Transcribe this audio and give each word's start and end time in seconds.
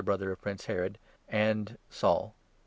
brother 0.03 0.31
of 0.31 0.41
Prince 0.41 0.65
Herod, 0.65 0.97
and 1.27 1.77
Saul. 1.87 2.33